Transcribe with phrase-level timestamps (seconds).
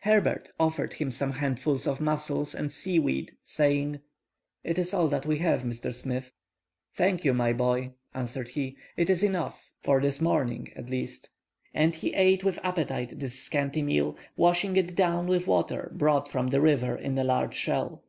[0.00, 4.00] Herbert offered him some handfuls of mussels and seaweed, saying:—
[4.64, 5.94] "It is all that we have, Mr.
[5.94, 6.32] Smith."
[6.96, 11.30] "Thank you, my boy," answered he, "it is enough—for this morning, at least."
[11.72, 16.48] And he ate with appetite this scanty meal, washing it down with water brought from
[16.48, 18.02] the river in a large shell.